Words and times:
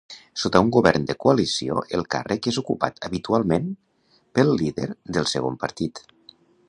Sota 0.43 0.59
un 0.67 0.69
govern 0.75 1.03
de 1.09 1.15
coalició 1.25 1.83
el 1.97 2.07
càrrec 2.15 2.49
és 2.53 2.57
ocupat 2.63 2.97
habitualment 3.09 3.67
pel 4.39 4.51
líder 4.63 4.89
del 5.19 5.31
segon 5.35 5.61
partit. 5.67 6.03